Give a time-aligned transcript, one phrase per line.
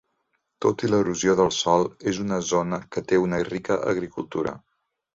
[0.65, 4.61] Tot i l'erosió del sòl, és una zona que té una rica agricultura.